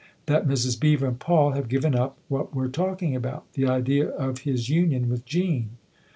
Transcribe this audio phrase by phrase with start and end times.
[0.25, 0.79] "That Mrs.
[0.79, 5.09] Beever and Paul have given up what we're talking about the idea of his union
[5.11, 5.77] with Jean."